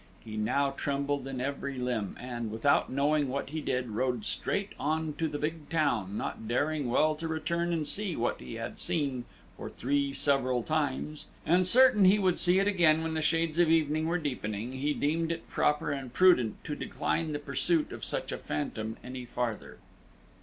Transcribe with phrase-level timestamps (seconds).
[0.21, 5.13] He now trembled in every limb, and, without knowing what he did, rode straight on
[5.19, 9.25] to the big town, not daring well to return and see what he had seen
[9.57, 13.69] for three several times; and certain he would see it again when the shades of
[13.69, 18.31] evening were deepening, he deemed it proper and prudent to decline the pursuit of such
[18.31, 19.77] a phantom any farther.